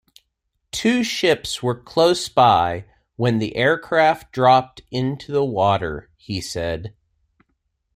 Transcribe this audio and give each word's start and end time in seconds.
Two 0.71 1.03
ships 1.03 1.61
were 1.61 1.79
close 1.79 2.27
by 2.27 2.85
when 3.17 3.37
the 3.37 3.55
aircraft 3.55 4.31
dropped 4.31 4.81
into 4.89 5.31
the 5.31 5.45
water, 5.45 6.09
he 6.17 6.41
said. 6.41 6.95